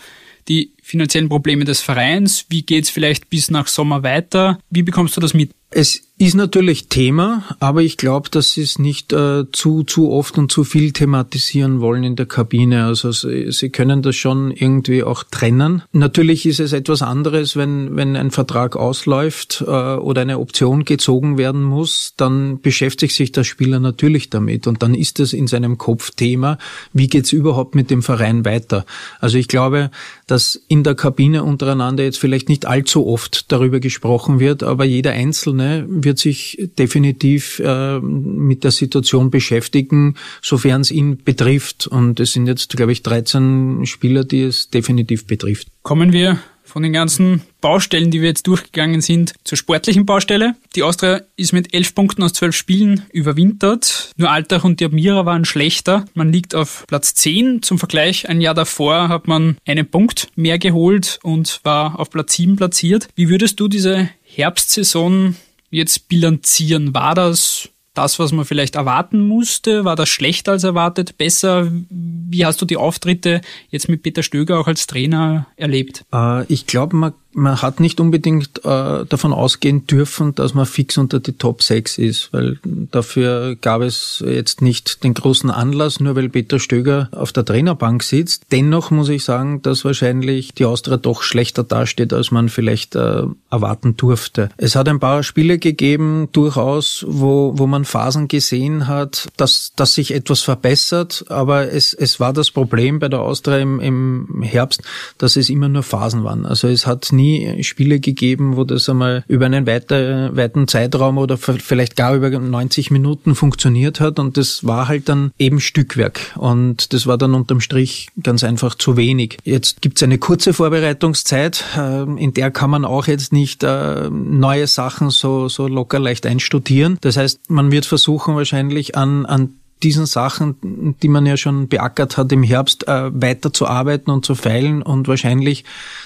die 0.48 0.72
finanziellen 0.90 1.30
Probleme 1.30 1.66
des 1.66 1.82
Vereins? 1.82 2.46
Wie 2.50 2.64
geht's 2.64 2.90
vielleicht 2.90 3.30
bis 3.30 3.52
nach 3.52 3.68
Sommer 3.68 4.02
weiter? 4.02 4.60
Wie 4.72 4.82
bekommst 4.82 5.16
du 5.16 5.22
das 5.22 5.36
mit? 5.36 5.52
Es 5.72 6.02
ist 6.18 6.34
natürlich 6.34 6.90
Thema, 6.90 7.44
aber 7.60 7.82
ich 7.82 7.96
glaube, 7.96 8.30
dass 8.30 8.52
sie 8.52 8.64
es 8.64 8.80
nicht 8.80 9.14
äh, 9.14 9.46
zu, 9.52 9.84
zu 9.84 10.12
oft 10.12 10.38
und 10.38 10.52
zu 10.52 10.64
viel 10.66 10.92
thematisieren 10.92 11.80
wollen 11.80 12.04
in 12.04 12.16
der 12.18 12.26
Kabine. 12.26 12.86
Also 12.86 13.12
sie, 13.12 13.52
sie 13.52 13.70
können 13.70 14.02
das 14.02 14.16
schon 14.16 14.52
irgendwie 14.52 15.04
auch 15.04 15.24
trennen. 15.24 15.84
Natürlich 15.94 16.46
ist 16.46 16.60
es 16.60 16.74
etwas 16.74 17.04
anderes, 17.04 17.56
wenn, 17.56 17.96
wenn 17.96 18.18
ein 18.18 18.32
Vertrag 18.32 18.76
ausläuft 18.76 19.64
äh, 19.66 19.70
oder 19.70 20.24
eine 20.24 20.40
Option 20.40 20.84
gezogen 20.84 21.38
werden 21.38 21.62
muss, 21.62 22.16
dann 22.18 22.60
beschäftigt 22.60 23.16
sich 23.16 23.32
der 23.32 23.46
Spieler 23.46 23.80
natürlich 23.80 24.30
damit 24.30 24.68
und 24.68 24.84
dann 24.84 24.96
ist 24.96 25.22
es 25.22 25.32
in 25.32 25.48
seinem 25.48 25.78
Kopf 25.78 26.12
Thema, 26.12 26.58
wie 26.92 27.08
geht's 27.08 27.32
überhaupt 27.32 27.76
mit 27.76 27.92
dem 27.92 28.02
Verein 28.02 28.44
weiter. 28.44 28.86
Also 29.22 29.38
ich 29.38 29.48
glaube, 29.48 29.92
dass 30.28 30.60
in 30.68 30.79
der 30.84 30.96
Kabine 30.96 31.44
untereinander 31.44 32.04
jetzt 32.04 32.20
vielleicht 32.20 32.50
nicht 32.50 32.66
allzu 32.66 33.08
oft 33.08 33.52
darüber 33.52 33.80
gesprochen 33.80 34.40
wird, 34.40 34.64
aber 34.64 34.86
jeder 34.86 35.12
Einzelne 35.12 35.86
wird 35.88 36.20
sich 36.20 36.70
definitiv 36.78 37.60
äh, 37.60 38.00
mit 38.00 38.64
der 38.64 38.72
Situation 38.72 39.30
beschäftigen, 39.32 40.16
sofern 40.42 40.82
es 40.82 40.92
ihn 40.92 41.24
betrifft. 41.24 41.88
Und 41.88 42.20
es 42.20 42.34
sind 42.34 42.48
jetzt, 42.48 42.76
glaube 42.76 42.92
ich, 42.92 43.04
13 43.04 43.86
Spieler, 43.86 44.24
die 44.24 44.42
es 44.42 44.70
definitiv 44.70 45.28
betrifft. 45.28 45.68
Kommen 45.84 46.14
wir 46.14 46.40
von 46.70 46.84
den 46.84 46.94
ganzen 46.94 47.42
Baustellen, 47.62 48.12
die 48.12 48.22
wir 48.22 48.30
jetzt 48.30 48.48
durchgegangen 48.48 49.02
sind, 49.02 49.34
zur 49.44 49.58
sportlichen 49.58 50.06
Baustelle. 50.06 50.56
Die 50.76 50.84
Austria 50.84 51.22
ist 51.36 51.52
mit 51.52 51.74
elf 51.74 51.96
Punkten 51.96 52.24
aus 52.24 52.34
zwölf 52.34 52.56
Spielen 52.56 53.06
überwintert. 53.12 54.12
Nur 54.18 54.30
Altach 54.30 54.64
und 54.64 54.80
die 54.80 54.86
Admira 54.86 55.26
waren 55.26 55.46
schlechter. 55.46 56.06
Man 56.14 56.32
liegt 56.32 56.56
auf 56.56 56.86
Platz 56.88 57.16
10. 57.16 57.64
Zum 57.64 57.80
Vergleich, 57.80 58.30
ein 58.30 58.40
Jahr 58.40 58.54
davor 58.54 59.10
hat 59.10 59.28
man 59.28 59.58
einen 59.66 59.90
Punkt 59.90 60.28
mehr 60.36 60.60
geholt 60.60 61.20
und 61.24 61.60
war 61.64 62.00
auf 62.00 62.10
Platz 62.10 62.34
7 62.34 62.56
platziert. 62.56 63.10
Wie 63.16 63.30
würdest 63.30 63.60
du 63.60 63.68
diese 63.68 64.10
Herbstsaison 64.24 65.36
jetzt 65.72 66.08
bilanzieren? 66.08 66.94
War 66.94 67.16
das 67.16 67.70
das, 68.00 68.18
was 68.18 68.32
man 68.32 68.46
vielleicht 68.46 68.76
erwarten 68.76 69.20
musste? 69.28 69.84
War 69.84 69.98
das 69.98 70.08
schlechter 70.08 70.54
als 70.54 70.64
erwartet? 70.64 71.18
Besser? 71.18 71.68
Wie 71.90 72.46
hast 72.46 72.62
du 72.62 72.66
die 72.66 72.78
Auftritte 72.78 73.42
jetzt 73.70 73.90
mit 73.90 74.04
Peter 74.04 74.24
Stöger 74.24 74.60
auch 74.60 74.68
als 74.68 74.88
Trainer 74.88 75.48
erlebt? 75.58 76.06
Äh, 76.14 76.46
ich 76.46 76.66
glaube, 76.66 76.96
man 76.96 77.14
man 77.32 77.62
hat 77.62 77.80
nicht 77.80 78.00
unbedingt 78.00 78.66
äh, 78.66 79.06
davon 79.06 79.34
ausgehen 79.34 79.86
dürfen, 79.86 80.34
dass 80.36 80.54
man 80.54 80.66
fix 80.66 80.98
unter 80.98 81.20
die 81.20 81.34
Top 81.34 81.62
6 81.62 81.98
ist, 82.00 82.34
weil 82.34 82.58
dafür 82.64 83.56
gab 83.56 83.82
es 83.82 84.24
jetzt 84.26 84.62
nicht 84.62 85.04
den 85.04 85.14
großen 85.14 85.52
Anlass, 85.52 86.00
nur 86.00 86.16
weil 86.16 86.30
Peter 86.30 86.60
Stöger 86.60 87.10
auf 87.12 87.32
der 87.32 87.46
Trainerbank 87.46 88.02
sitzt. 88.04 88.48
Dennoch 88.52 88.90
muss 88.90 89.10
ich 89.10 89.24
sagen, 89.24 89.62
dass 89.62 89.86
wahrscheinlich 89.86 90.54
die 90.54 90.66
Austria 90.66 90.98
doch 90.98 91.22
schlechter 91.22 91.64
dasteht, 91.64 92.14
als 92.14 92.32
man 92.32 92.50
vielleicht 92.50 92.96
äh, 92.96 93.24
erwarten 93.52 93.96
durfte. 93.96 94.50
Es 94.58 94.76
hat 94.76 94.88
ein 94.88 95.00
paar 95.00 95.22
Spiele 95.22 95.60
gegeben, 95.60 96.30
durchaus, 96.32 97.06
wo, 97.08 97.54
wo 97.56 97.68
man 97.68 97.86
Phasen 97.86 98.28
gesehen 98.28 98.88
hat, 98.88 99.28
dass, 99.38 99.74
dass 99.76 99.94
sich 99.94 100.14
etwas 100.14 100.42
verbessert, 100.42 101.26
aber 101.30 101.72
es, 101.72 101.94
es 101.94 102.20
war 102.20 102.34
das 102.34 102.50
Problem 102.50 103.00
bei 103.00 103.08
der 103.08 103.22
Austria 103.22 103.60
im, 103.60 103.80
im 103.80 104.42
Herbst, 104.42 104.82
dass 105.20 105.36
es 105.36 105.50
immer 105.50 105.70
nur 105.70 105.84
Phasen 105.84 106.24
waren. 106.24 106.46
Also 106.46 106.68
es 106.68 106.88
hat 106.88 107.12
nie 107.20 107.64
Spiele 107.64 108.00
gegeben, 108.00 108.56
wo 108.56 108.64
das 108.64 108.90
einmal 108.90 109.24
über 109.28 109.46
einen 109.46 109.68
weiter, 109.68 110.36
weiten 110.36 110.68
Zeitraum 110.68 111.18
oder 111.18 111.38
vielleicht 111.38 111.96
gar 111.96 112.16
über 112.16 112.30
90 112.30 112.92
Minuten 112.92 113.36
funktioniert 113.36 114.00
hat 114.00 114.20
und 114.20 114.38
das 114.38 114.66
war 114.66 114.88
halt 114.88 115.10
dann 115.10 115.32
eben 115.38 115.60
Stückwerk 115.60 116.34
und 116.36 116.94
das 116.94 117.08
war 117.08 117.18
dann 117.18 117.34
unterm 117.34 117.62
Strich 117.62 118.08
ganz 118.22 118.44
einfach 118.44 118.76
zu 118.76 118.98
wenig. 118.98 119.38
Jetzt 119.44 119.82
gibt's 119.82 120.04
eine 120.04 120.18
kurze 120.18 120.54
Vorbereitungszeit, 120.54 121.64
ähm, 121.78 122.18
in 122.18 122.34
der 122.34 122.52
kann 122.52 122.70
man 122.70 122.86
auch 122.86 123.08
jetzt 123.08 123.34
nicht 123.34 123.64
äh, 123.64 124.10
neue 124.10 124.68
Sachen 124.68 125.10
so, 125.10 125.50
so 125.50 125.68
locker 125.68 126.00
leicht 126.00 126.26
einstudieren. 126.26 126.98
Das 127.02 127.18
heißt, 127.18 127.50
man 127.50 127.72
wird 127.72 127.86
versuchen 127.86 128.36
wahrscheinlich 128.36 128.96
an, 128.96 129.26
an 129.26 129.59
diesen 129.84 130.06
Sachen, 130.06 130.56
die 131.02 131.08
man 131.08 131.26
ja 131.26 131.38
schon 131.38 131.68
beackert 131.68 132.18
hat 132.18 132.32
im 132.32 132.44
Herbst, 132.44 132.88
äh, 132.88 133.10
weiter 133.14 133.54
zu 133.54 133.66
arbeiten 133.66 134.12
und 134.12 134.26
zu 134.26 134.36
feilen 134.36 134.82
und 134.82 135.08
wahrscheinlich 135.08 135.64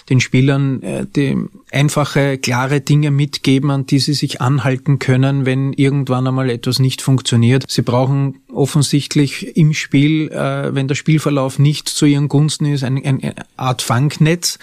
den 0.09 0.19
Spielern 0.19 0.81
äh, 0.83 1.05
die 1.15 1.37
einfache, 1.71 2.37
klare 2.37 2.81
Dinge 2.81 3.09
mitgeben, 3.09 3.71
an 3.71 3.85
die 3.85 3.99
sie 3.99 4.13
sich 4.13 4.41
anhalten 4.41 4.99
können, 4.99 5.45
wenn 5.45 5.73
irgendwann 5.73 6.27
einmal 6.27 6.49
etwas 6.49 6.79
nicht 6.79 7.01
funktioniert. 7.01 7.65
Sie 7.67 7.81
brauchen 7.81 8.41
offensichtlich 8.53 9.57
im 9.57 9.73
Spiel, 9.73 10.29
äh, 10.31 10.73
wenn 10.75 10.87
der 10.87 10.95
Spielverlauf 10.95 11.57
nicht 11.57 11.89
zu 11.89 12.05
ihren 12.05 12.27
Gunsten 12.27 12.65
ist, 12.65 12.83
eine, 12.83 13.03
eine 13.03 13.33
Art 13.57 13.81
Fangnetz, 13.81 14.59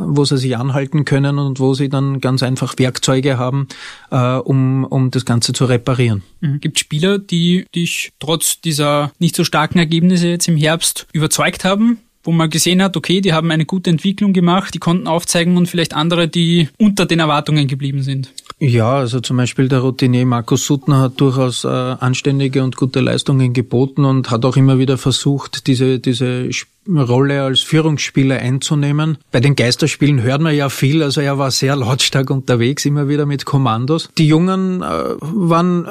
wo 0.00 0.24
sie 0.24 0.38
sich 0.38 0.56
anhalten 0.56 1.04
können 1.04 1.38
und 1.38 1.60
wo 1.60 1.74
sie 1.74 1.88
dann 1.88 2.20
ganz 2.20 2.42
einfach 2.42 2.74
Werkzeuge 2.76 3.38
haben, 3.38 3.68
äh, 4.10 4.36
um, 4.36 4.84
um 4.84 5.10
das 5.10 5.24
Ganze 5.24 5.52
zu 5.52 5.64
reparieren. 5.64 6.22
Mhm. 6.40 6.60
Gibt 6.60 6.78
Spieler, 6.78 7.18
die 7.18 7.66
dich 7.74 8.12
trotz 8.18 8.60
dieser 8.60 9.12
nicht 9.18 9.36
so 9.36 9.44
starken 9.44 9.78
Ergebnisse 9.78 10.28
jetzt 10.28 10.48
im 10.48 10.56
Herbst 10.56 11.06
überzeugt 11.12 11.64
haben? 11.64 11.98
wo 12.22 12.32
man 12.32 12.50
gesehen 12.50 12.82
hat, 12.82 12.98
okay, 12.98 13.20
die 13.20 13.32
haben 13.32 13.50
eine 13.50 13.64
gute 13.64 13.90
Entwicklung 13.90 14.32
gemacht, 14.32 14.74
die 14.74 14.78
konnten 14.78 15.06
aufzeigen 15.06 15.56
und 15.56 15.68
vielleicht 15.68 15.94
andere, 15.94 16.28
die 16.28 16.68
unter 16.78 17.06
den 17.06 17.18
Erwartungen 17.18 17.66
geblieben 17.66 18.02
sind. 18.02 18.30
Ja, 18.62 18.96
also 18.96 19.20
zum 19.20 19.38
Beispiel 19.38 19.68
der 19.68 19.78
Routinier 19.78 20.26
Markus 20.26 20.66
Suttner 20.66 21.00
hat 21.00 21.18
durchaus 21.18 21.64
äh, 21.64 21.68
anständige 21.68 22.62
und 22.62 22.76
gute 22.76 23.00
Leistungen 23.00 23.54
geboten 23.54 24.04
und 24.04 24.30
hat 24.30 24.44
auch 24.44 24.54
immer 24.58 24.78
wieder 24.78 24.98
versucht, 24.98 25.66
diese, 25.66 25.98
diese 25.98 26.50
Rolle 26.86 27.42
als 27.42 27.60
Führungsspieler 27.60 28.36
einzunehmen. 28.36 29.16
Bei 29.32 29.40
den 29.40 29.56
Geisterspielen 29.56 30.22
hört 30.22 30.42
man 30.42 30.54
ja 30.54 30.68
viel, 30.68 31.02
also 31.02 31.22
er 31.22 31.38
war 31.38 31.50
sehr 31.50 31.74
lautstark 31.74 32.28
unterwegs, 32.28 32.84
immer 32.84 33.08
wieder 33.08 33.24
mit 33.24 33.46
Kommandos. 33.46 34.10
Die 34.18 34.26
Jungen 34.26 34.82
äh, 34.82 34.84
waren 35.20 35.86
äh, 35.86 35.88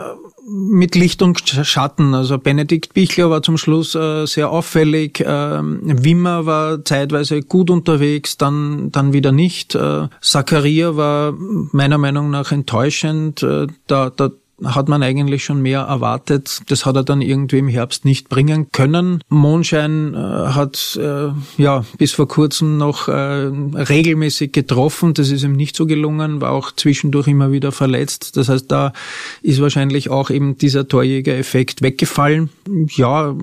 mit 0.49 0.95
Licht 0.95 1.21
und 1.21 1.39
Schatten. 1.39 2.13
Also 2.13 2.37
Benedikt 2.37 2.93
Bichler 2.93 3.29
war 3.29 3.43
zum 3.43 3.57
Schluss 3.57 3.95
äh, 3.95 4.25
sehr 4.25 4.49
auffällig. 4.49 5.19
Äh, 5.19 5.25
Wimmer 5.25 6.45
war 6.45 6.83
zeitweise 6.83 7.41
gut 7.41 7.69
unterwegs, 7.69 8.37
dann, 8.37 8.91
dann 8.91 9.13
wieder 9.13 9.31
nicht. 9.31 9.75
Äh, 9.75 10.07
Zakaria 10.21 10.95
war 10.95 11.33
meiner 11.37 11.97
Meinung 11.97 12.29
nach 12.29 12.51
enttäuschend. 12.51 13.43
Äh, 13.43 13.67
da, 13.87 14.09
da 14.09 14.31
hat 14.63 14.89
man 14.89 15.03
eigentlich 15.03 15.43
schon 15.43 15.61
mehr 15.61 15.81
erwartet. 15.81 16.61
Das 16.67 16.85
hat 16.85 16.95
er 16.95 17.03
dann 17.03 17.21
irgendwie 17.21 17.59
im 17.59 17.67
Herbst 17.67 18.05
nicht 18.05 18.29
bringen 18.29 18.71
können. 18.71 19.23
Mondschein 19.29 20.13
äh, 20.13 20.17
hat 20.17 20.99
äh, 21.01 21.29
ja 21.57 21.85
bis 21.97 22.13
vor 22.13 22.27
kurzem 22.27 22.77
noch 22.77 23.07
äh, 23.07 23.11
regelmäßig 23.13 24.51
getroffen. 24.51 25.13
Das 25.13 25.29
ist 25.29 25.43
ihm 25.43 25.53
nicht 25.53 25.75
so 25.75 25.85
gelungen, 25.85 26.41
war 26.41 26.51
auch 26.51 26.71
zwischendurch 26.71 27.27
immer 27.27 27.51
wieder 27.51 27.71
verletzt. 27.71 28.37
Das 28.37 28.49
heißt, 28.49 28.71
da 28.71 28.93
ist 29.41 29.61
wahrscheinlich 29.61 30.09
auch 30.09 30.29
eben 30.29 30.57
dieser 30.57 30.87
Torjäger-Effekt 30.87 31.81
weggefallen. 31.81 32.49
Ja, 32.95 33.35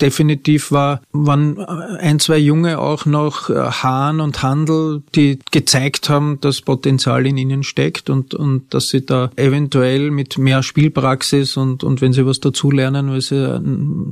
definitiv 0.00 0.72
war, 0.72 1.00
waren 1.12 1.58
ein, 1.58 2.18
zwei 2.18 2.38
Junge 2.38 2.78
auch 2.78 3.06
noch 3.06 3.50
äh, 3.50 3.54
Hahn 3.54 4.20
und 4.20 4.42
Handel, 4.42 5.02
die 5.14 5.38
gezeigt 5.50 6.08
haben, 6.08 6.38
dass 6.40 6.62
Potenzial 6.62 7.26
in 7.26 7.38
ihnen 7.38 7.62
steckt 7.62 8.10
und, 8.10 8.34
und 8.34 8.74
dass 8.74 8.88
sie 8.88 9.04
da 9.04 9.30
eventuell 9.36 10.10
mit 10.10 10.38
mehr 10.38 10.62
Spielpraxis 10.62 11.56
und, 11.56 11.82
und 11.82 12.00
wenn 12.00 12.12
sie 12.12 12.26
was 12.26 12.40
dazulernen, 12.40 13.10
weil 13.10 13.20
sie 13.20 13.36
äh, 13.36 13.60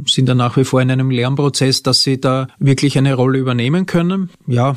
sind 0.07 0.29
da 0.29 0.35
nach 0.35 0.57
wie 0.57 0.65
vor 0.65 0.81
in 0.81 0.91
einem 0.91 1.11
Lernprozess, 1.11 1.83
dass 1.83 2.03
sie 2.03 2.21
da 2.21 2.49
wirklich 2.59 2.97
eine 2.97 3.15
Rolle 3.15 3.39
übernehmen 3.39 3.87
können. 3.87 4.31
Ja, 4.47 4.77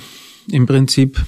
im 0.50 0.66
Prinzip 0.66 1.22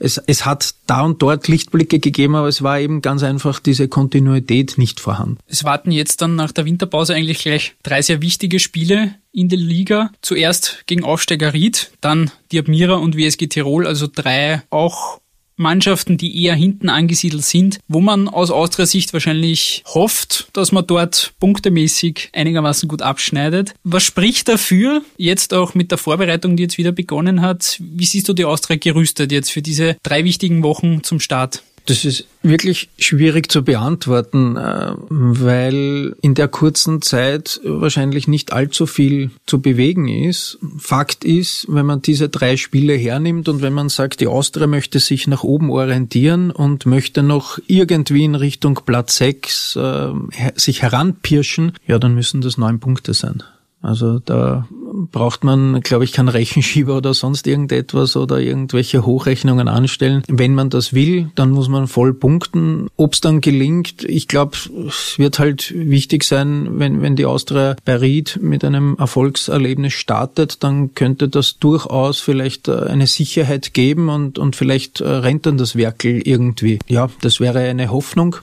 es, 0.00 0.18
es 0.26 0.44
hat 0.44 0.74
da 0.86 1.02
und 1.02 1.22
dort 1.22 1.46
Lichtblicke 1.46 2.00
gegeben, 2.00 2.34
aber 2.34 2.48
es 2.48 2.62
war 2.62 2.80
eben 2.80 3.02
ganz 3.02 3.22
einfach 3.22 3.60
diese 3.60 3.86
Kontinuität 3.86 4.78
nicht 4.78 4.98
vorhanden. 4.98 5.38
Es 5.46 5.62
warten 5.62 5.92
jetzt 5.92 6.22
dann 6.22 6.34
nach 6.34 6.52
der 6.52 6.64
Winterpause 6.64 7.14
eigentlich 7.14 7.40
gleich 7.40 7.76
drei 7.82 8.02
sehr 8.02 8.22
wichtige 8.22 8.58
Spiele 8.58 9.14
in 9.32 9.48
der 9.48 9.58
Liga. 9.58 10.10
Zuerst 10.22 10.84
gegen 10.86 11.04
Aufsteiger 11.04 11.52
Ried, 11.52 11.92
dann 12.00 12.30
die 12.50 12.58
Admira 12.58 12.94
und 12.94 13.16
WSG 13.16 13.46
Tirol, 13.46 13.86
also 13.86 14.08
drei 14.12 14.62
auch 14.70 15.20
Mannschaften, 15.60 16.16
die 16.16 16.42
eher 16.42 16.54
hinten 16.54 16.88
angesiedelt 16.88 17.44
sind, 17.44 17.78
wo 17.86 18.00
man 18.00 18.28
aus 18.28 18.50
Austria-Sicht 18.50 19.12
wahrscheinlich 19.12 19.84
hofft, 19.86 20.48
dass 20.52 20.72
man 20.72 20.86
dort 20.86 21.32
punktemäßig 21.38 22.30
einigermaßen 22.32 22.88
gut 22.88 23.02
abschneidet. 23.02 23.74
Was 23.84 24.02
spricht 24.02 24.48
dafür, 24.48 25.02
jetzt 25.16 25.54
auch 25.54 25.74
mit 25.74 25.90
der 25.90 25.98
Vorbereitung, 25.98 26.56
die 26.56 26.64
jetzt 26.64 26.78
wieder 26.78 26.92
begonnen 26.92 27.42
hat? 27.42 27.76
Wie 27.80 28.06
siehst 28.06 28.28
du 28.28 28.32
die 28.32 28.44
Austria 28.44 28.76
gerüstet 28.76 29.30
jetzt 29.32 29.50
für 29.50 29.62
diese 29.62 29.96
drei 30.02 30.24
wichtigen 30.24 30.62
Wochen 30.62 31.02
zum 31.02 31.20
Start? 31.20 31.62
Das 31.86 32.04
ist 32.04 32.26
wirklich 32.42 32.88
schwierig 32.98 33.50
zu 33.50 33.62
beantworten, 33.64 34.56
äh, 34.56 34.92
weil 35.08 36.14
in 36.22 36.34
der 36.34 36.48
kurzen 36.48 37.02
Zeit 37.02 37.60
wahrscheinlich 37.64 38.28
nicht 38.28 38.52
allzu 38.52 38.86
viel 38.86 39.30
zu 39.46 39.60
bewegen 39.60 40.08
ist. 40.08 40.58
Fakt 40.78 41.24
ist, 41.24 41.66
wenn 41.68 41.86
man 41.86 42.02
diese 42.02 42.28
drei 42.28 42.56
Spiele 42.56 42.94
hernimmt 42.94 43.48
und 43.48 43.62
wenn 43.62 43.72
man 43.72 43.88
sagt, 43.88 44.20
die 44.20 44.28
Austria 44.28 44.66
möchte 44.66 44.98
sich 44.98 45.26
nach 45.26 45.42
oben 45.42 45.70
orientieren 45.70 46.50
und 46.50 46.86
möchte 46.86 47.22
noch 47.22 47.58
irgendwie 47.66 48.24
in 48.24 48.34
Richtung 48.34 48.80
Platz 48.86 49.16
6 49.16 49.76
äh, 49.76 50.08
sich 50.54 50.82
heranpirschen, 50.82 51.72
ja, 51.86 51.98
dann 51.98 52.14
müssen 52.14 52.40
das 52.40 52.58
neun 52.58 52.80
Punkte 52.80 53.14
sein. 53.14 53.42
Also 53.82 54.18
da 54.18 54.68
braucht 55.10 55.44
man, 55.44 55.80
glaube 55.80 56.04
ich, 56.04 56.12
keinen 56.12 56.28
Rechenschieber 56.28 56.96
oder 56.96 57.14
sonst 57.14 57.46
irgendetwas 57.46 58.16
oder 58.16 58.38
irgendwelche 58.40 59.04
Hochrechnungen 59.06 59.68
anstellen. 59.68 60.22
Wenn 60.28 60.54
man 60.54 60.70
das 60.70 60.92
will, 60.92 61.30
dann 61.34 61.50
muss 61.50 61.68
man 61.68 61.86
voll 61.86 62.14
punkten. 62.14 62.88
Ob 62.96 63.14
es 63.14 63.20
dann 63.20 63.40
gelingt, 63.40 64.04
ich 64.04 64.28
glaube, 64.28 64.56
es 64.88 65.18
wird 65.18 65.38
halt 65.38 65.72
wichtig 65.74 66.24
sein, 66.24 66.78
wenn, 66.78 67.02
wenn 67.02 67.16
die 67.16 67.26
Austria 67.26 67.76
bei 67.84 67.96
Ried 67.96 68.38
mit 68.42 68.64
einem 68.64 68.96
Erfolgserlebnis 68.98 69.92
startet, 69.92 70.62
dann 70.62 70.94
könnte 70.94 71.28
das 71.28 71.58
durchaus 71.58 72.20
vielleicht 72.20 72.68
äh, 72.68 72.84
eine 72.84 73.06
Sicherheit 73.06 73.74
geben 73.74 74.08
und, 74.08 74.38
und 74.38 74.56
vielleicht 74.56 75.00
äh, 75.00 75.08
rennt 75.08 75.46
dann 75.46 75.58
das 75.58 75.76
Werkel 75.76 76.22
irgendwie. 76.26 76.78
Ja, 76.88 77.10
das 77.20 77.40
wäre 77.40 77.60
eine 77.60 77.90
Hoffnung. 77.90 78.36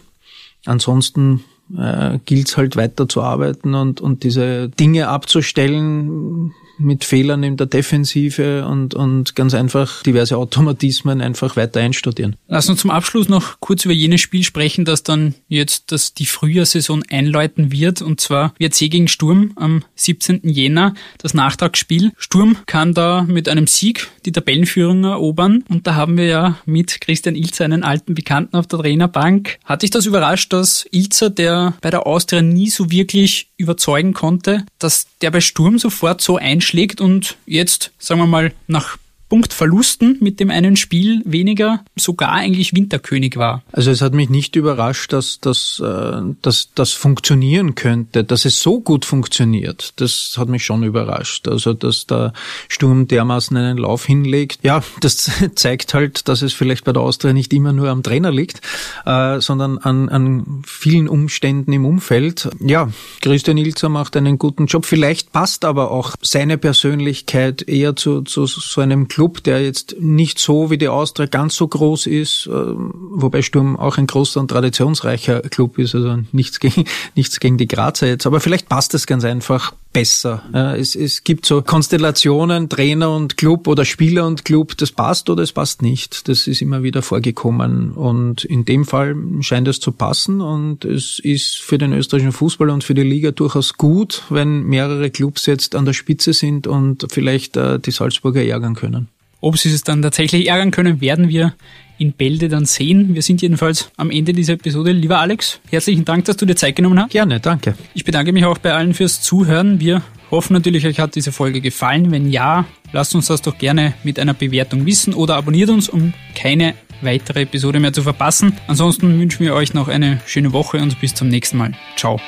Ansonsten 0.66 1.44
äh, 1.76 2.20
gilt 2.26 2.48
es 2.48 2.58
halt 2.58 2.76
weiter 2.76 3.10
zu 3.10 3.22
arbeiten 3.22 3.74
und, 3.74 4.00
und 4.02 4.24
diese 4.24 4.70
Dinge 4.70 5.08
abzustellen, 5.10 6.54
mit 6.78 7.04
Fehlern 7.04 7.44
in 7.44 7.58
der 7.58 7.68
Defensive 7.68 8.66
und, 8.66 8.94
und 8.94 9.36
ganz 9.36 9.54
einfach 9.54 10.04
diverse 10.04 10.38
Automatismen 10.38 11.22
einfach 11.22 11.56
weiter 11.56 11.80
einstudieren. 11.80 12.36
Lass 12.48 12.70
uns 12.70 12.82
zum 12.82 12.92
Abschluss 12.92 13.30
noch 13.30 13.60
kurz 13.60 13.86
über 13.86 13.94
jenes 13.94 14.22
Spiel 14.22 14.44
sprechen, 14.44 14.86
das 14.86 15.04
dann 15.04 15.36
jetzt 15.48 15.92
das 15.92 16.14
die 16.14 16.26
Frühjahrsaison 16.26 17.04
einläuten 17.10 17.72
wird. 17.72 18.02
Und 18.02 18.22
zwar 18.22 18.54
WRC 18.60 18.90
gegen 18.90 19.08
Sturm 19.08 19.52
am 19.56 19.84
17. 19.96 20.42
Jänner, 20.44 20.94
das 21.18 21.34
Nachtragsspiel. 21.34 22.12
Sturm 22.18 22.58
kann 22.66 22.94
da 22.94 23.24
mit 23.24 23.50
einem 23.50 23.68
Sieg 23.68 24.10
die 24.26 24.32
Tabellenführung 24.32 25.04
erobern. 25.04 25.64
Und 25.70 25.88
da 25.88 25.96
haben 25.96 26.18
wir 26.18 26.26
ja 26.26 26.58
mit 26.66 27.02
Christian 27.02 27.36
Ilzer 27.36 27.66
einen 27.66 27.84
alten 27.84 28.16
Bekannten 28.16 28.56
auf 28.56 28.68
der 28.68 28.80
Trainerbank. 28.80 29.58
Hat 29.64 29.82
dich 29.82 29.90
das 29.90 30.06
überrascht, 30.06 30.54
dass 30.54 30.88
Ilzer, 30.92 31.30
der 31.30 31.74
bei 31.82 31.90
der 31.90 32.06
Austria 32.06 32.42
nie 32.42 32.70
so 32.70 32.92
wirklich 32.92 33.50
überzeugen 33.58 34.14
konnte, 34.14 34.66
dass 34.80 35.08
der 35.22 35.32
bei 35.32 35.42
Sturm 35.42 35.80
sofort 35.80 36.22
so 36.22 36.38
einschlägt 36.68 37.00
und 37.00 37.38
jetzt, 37.46 37.92
sagen 37.98 38.20
wir 38.20 38.28
mal, 38.28 38.52
nach 38.68 38.98
Punktverlusten 39.30 40.18
mit 40.22 40.40
dem 40.40 40.50
einen 40.50 40.76
Spiel 40.76 41.22
weniger 41.26 41.84
sogar 41.96 42.32
eigentlich 42.32 42.74
Winterkönig 42.74 43.38
war. 43.38 43.64
Also 43.72 43.92
es 43.92 44.02
hat 44.02 44.14
mich 44.14 44.30
nicht 44.30 44.56
überrascht, 44.56 45.12
dass 45.12 45.40
das 45.42 45.82
äh, 45.84 46.22
dass 46.42 46.70
das 46.76 46.94
funktionieren 46.94 47.76
könnte, 47.76 48.24
dass 48.24 48.46
es 48.46 48.62
so 48.62 48.80
gut 48.80 49.06
funktioniert. 49.06 49.94
Das 49.98 50.36
hat 50.38 50.48
mich 50.48 50.64
schon 50.64 50.84
überrascht. 50.84 51.48
Also 51.48 51.74
dass 51.74 52.06
der 52.08 52.34
Sturm 52.70 53.08
dermaßen 53.08 53.58
einen 53.58 53.78
Lauf 53.78 54.06
hinlegt. 54.06 54.60
Ja, 54.64 54.84
das 55.02 55.30
zeigt 55.56 55.94
halt, 55.94 56.28
dass 56.28 56.42
es 56.42 56.54
vielleicht 56.54 56.86
bei 56.86 56.94
der 56.94 57.02
Austria 57.02 57.34
nicht 57.34 57.54
immer 57.54 57.74
nur 57.74 57.90
am 57.90 58.04
Trainer 58.04 58.32
liegt, 58.32 58.62
äh, 59.06 59.42
sondern 59.42 59.78
an, 59.78 60.10
an 60.10 60.62
vielen 60.66 61.10
Umständen 61.10 61.74
im 61.74 61.86
Umfeld. 61.86 62.50
Ja, 62.60 62.90
Christian 63.22 63.58
Ilzer 63.58 63.90
macht 63.90 64.16
einen 64.16 64.38
guten 64.38 64.68
Job. 64.68 64.86
Vielleicht 64.86 65.32
passt 65.32 65.66
aber 65.66 65.92
auch 65.92 66.16
seine 66.22 66.58
Persönlichkeit 66.58 67.68
eher 67.68 67.96
zu, 67.96 68.22
zu 68.22 68.46
so 68.46 68.82
einem 68.82 69.08
Club, 69.08 69.17
der 69.44 69.64
jetzt 69.64 69.96
nicht 70.00 70.40
so 70.40 70.70
wie 70.70 70.78
die 70.78 70.88
Austria 70.88 71.26
ganz 71.26 71.56
so 71.56 71.68
groß 71.68 72.08
ist, 72.08 72.48
äh, 72.48 72.52
wobei 72.52 73.42
Sturm 73.42 73.78
auch 73.78 73.98
ein 73.98 74.08
großer 74.08 74.40
und 74.40 74.50
traditionsreicher 74.50 75.42
Club 75.42 75.78
ist, 75.78 75.96
also 75.96 76.20
nichts 76.32 76.60
gegen, 76.60 76.86
nichts 77.16 77.40
gegen 77.40 77.58
die 77.58 77.68
Grazer 77.68 78.08
jetzt, 78.08 78.26
aber 78.26 78.40
vielleicht 78.40 78.70
passt 78.70 78.94
es 78.94 79.08
ganz 79.08 79.24
einfach 79.24 79.74
besser. 79.94 80.44
Es, 80.78 80.96
es 80.96 81.24
gibt 81.24 81.46
so 81.46 81.62
Konstellationen, 81.62 82.70
Trainer 82.70 83.12
und 83.16 83.38
Club 83.38 83.68
oder 83.68 83.86
Spieler 83.86 84.28
und 84.28 84.46
Club, 84.46 84.78
das 84.78 84.92
passt 84.92 85.30
oder 85.30 85.44
es 85.44 85.52
passt 85.52 85.82
nicht. 85.82 86.28
Das 86.28 86.48
ist 86.48 86.62
immer 86.62 86.84
wieder 86.84 87.02
vorgekommen 87.02 87.92
und 87.92 88.44
in 88.46 88.66
dem 88.66 88.86
Fall 88.86 89.16
scheint 89.42 89.68
es 89.68 89.80
zu 89.80 89.92
passen 89.92 90.42
und 90.42 90.86
es 90.86 91.20
ist 91.20 91.58
für 91.58 91.78
den 91.78 91.94
österreichischen 91.94 92.32
Fußball 92.32 92.70
und 92.70 92.84
für 92.84 92.94
die 92.94 93.04
Liga 93.04 93.32
durchaus 93.32 93.74
gut, 93.76 94.24
wenn 94.30 94.64
mehrere 94.64 95.10
Clubs 95.10 95.46
jetzt 95.46 95.76
an 95.76 95.86
der 95.86 95.94
Spitze 95.94 96.34
sind 96.34 96.68
und 96.68 97.08
vielleicht 97.10 97.58
äh, 97.58 97.80
die 97.80 97.92
Salzburger 97.92 98.44
ärgern 98.44 98.76
können. 98.76 99.08
Ob 99.40 99.58
sie 99.58 99.70
es 99.70 99.84
dann 99.84 100.02
tatsächlich 100.02 100.48
ärgern 100.48 100.72
können, 100.72 101.00
werden 101.00 101.30
wir 101.30 101.54
in 101.98 102.14
Bälde 102.14 102.50
dann 102.50 102.66
sehen. 102.66 103.14
Wir 103.16 103.22
sind 103.22 103.42
jedenfalls 103.42 103.92
am 103.98 104.12
Ende 104.12 104.34
dieser 104.34 104.54
Episode. 104.54 104.92
Lieber 104.92 105.20
Alex, 105.20 105.60
herzlichen 105.70 106.06
Dank, 106.06 106.26
dass 106.26 106.38
du 106.38 106.46
dir 106.46 106.56
Zeit 106.56 106.76
genommen 106.76 107.00
hast. 107.02 107.12
Gerne, 107.12 107.40
danke. 107.40 107.76
Ich 107.94 108.06
bedanke 108.06 108.32
mich 108.32 108.46
auch 108.46 108.58
bei 108.58 108.74
allen 108.74 108.94
fürs 108.94 109.22
Zuhören. 109.22 109.80
Wir 109.80 110.02
hoffen 110.32 110.54
natürlich, 110.54 110.86
euch 110.86 111.00
hat 111.00 111.16
diese 111.16 111.32
Folge 111.32 111.62
gefallen. 111.62 112.12
Wenn 112.12 112.30
ja, 112.30 112.66
lasst 112.92 113.16
uns 113.16 113.28
das 113.28 113.42
doch 113.42 113.58
gerne 113.58 113.94
mit 114.04 114.20
einer 114.20 114.34
Bewertung 114.34 114.86
wissen 114.86 115.14
oder 115.14 115.36
abonniert 115.36 115.70
uns, 115.70 115.90
um 115.90 116.14
keine 116.36 116.74
weitere 117.02 117.42
Episode 117.42 117.80
mehr 117.80 117.94
zu 117.94 118.04
verpassen. 118.04 118.54
Ansonsten 118.68 119.20
wünschen 119.20 119.46
wir 119.46 119.54
euch 119.54 119.74
noch 119.74 119.88
eine 119.88 120.20
schöne 120.26 120.54
Woche 120.54 120.78
und 120.78 121.00
bis 121.00 121.14
zum 121.14 121.30
nächsten 121.30 121.58
Mal. 121.58 121.74
Ciao. 121.96 122.20